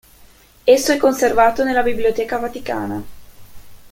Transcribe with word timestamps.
Esso 0.65 0.91
è 0.91 0.97
conservato 0.97 1.63
nella 1.63 1.83
Biblioteca 1.83 2.37
Vaticana. 2.39 3.03